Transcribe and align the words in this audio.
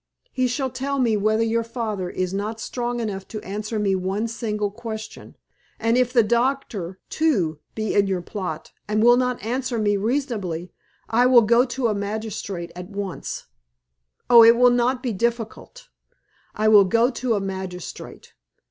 He 0.31 0.47
shall 0.47 0.71
tell 0.71 0.97
me 0.97 1.15
whether 1.15 1.43
your 1.43 1.63
father 1.63 2.09
is 2.09 2.33
not 2.33 2.59
strong 2.59 2.99
enough 2.99 3.27
to 3.27 3.41
answer 3.41 3.77
me 3.77 3.93
one 3.93 4.27
single 4.27 4.71
question, 4.71 5.35
and 5.79 5.95
if 5.95 6.11
the 6.11 6.23
doctor, 6.23 6.99
too, 7.11 7.59
be 7.75 7.93
in 7.93 8.07
your 8.07 8.23
plot, 8.23 8.71
and 8.87 9.03
will 9.03 9.15
not 9.15 9.43
answer 9.43 9.77
me 9.77 9.97
reasonably, 9.97 10.71
I 11.07 11.27
will 11.27 11.43
go 11.43 11.65
to 11.65 11.85
a 11.87 11.93
magistrate 11.93 12.71
at 12.75 12.89
once. 12.89 13.45
Oh! 14.27 14.43
it 14.43 14.55
will 14.55 14.71
not 14.71 15.03
be 15.03 15.13
difficult. 15.13 15.87
I 16.55 16.67
will 16.67 16.85
go 16.85 17.11
to 17.11 17.35
a 17.35 17.39
magistrate. 17.39 18.33